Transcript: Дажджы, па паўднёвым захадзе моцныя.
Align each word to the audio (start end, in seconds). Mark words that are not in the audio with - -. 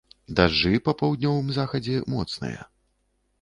Дажджы, 0.37 0.71
па 0.87 0.93
паўднёвым 1.01 1.51
захадзе 1.59 2.01
моцныя. 2.15 2.67